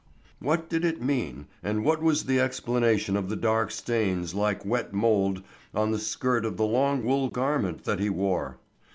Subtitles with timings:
[0.39, 4.93] What did it mean, and what was the explanation of the dark stains like wet
[4.93, 5.43] mould
[5.75, 8.57] on the skirt of the long wool garment that he wore?